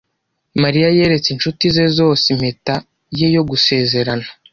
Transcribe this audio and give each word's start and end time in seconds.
Mariya 0.63 0.87
yeretse 0.97 1.27
inshuti 1.31 1.63
ze 1.75 1.85
zose 1.97 2.25
impeta 2.33 2.75
ye 3.17 3.27
yo 3.35 3.43
gusezerana. 3.49 4.27